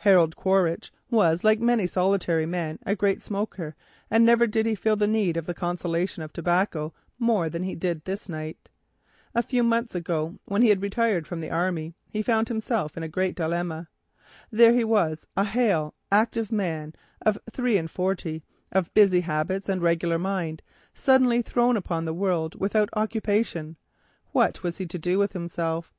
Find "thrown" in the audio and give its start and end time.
21.40-21.78